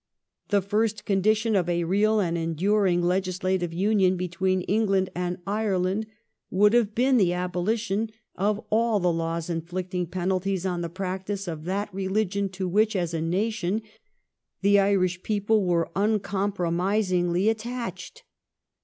[0.49, 6.07] The first condition of a real and enduring legislative union between England and Ireland
[6.49, 11.65] would have been the abolition of all the laws inflicting penalties on the practice of
[11.65, 13.83] that religion to which as a nation
[14.61, 18.23] the Irish people were uncompromisingly attached.